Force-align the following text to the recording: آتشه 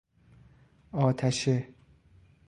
آتشه 0.91 1.67